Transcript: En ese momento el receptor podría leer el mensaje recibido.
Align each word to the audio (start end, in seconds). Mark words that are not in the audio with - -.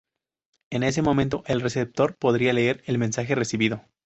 En 0.71 0.81
ese 0.81 1.03
momento 1.03 1.43
el 1.45 1.61
receptor 1.61 2.15
podría 2.17 2.53
leer 2.53 2.81
el 2.87 2.97
mensaje 2.97 3.35
recibido. 3.35 3.83